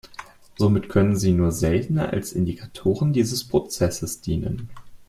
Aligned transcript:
Somit 0.57 0.89
können 0.89 1.15
sie 1.15 1.31
nur 1.31 1.51
selten 1.51 1.99
als 1.99 2.33
Indikatoren 2.33 3.13
dieses 3.13 3.43
Prozesses 3.47 4.19
dienen. 4.21 4.67